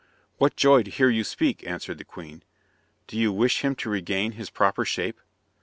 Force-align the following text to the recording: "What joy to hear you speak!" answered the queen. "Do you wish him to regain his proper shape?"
"What 0.39 0.55
joy 0.55 0.81
to 0.81 0.89
hear 0.89 1.11
you 1.11 1.23
speak!" 1.23 1.63
answered 1.67 1.99
the 1.99 2.03
queen. 2.03 2.41
"Do 3.05 3.19
you 3.19 3.31
wish 3.31 3.63
him 3.63 3.75
to 3.75 3.89
regain 3.91 4.31
his 4.31 4.49
proper 4.49 4.83
shape?" 4.83 5.21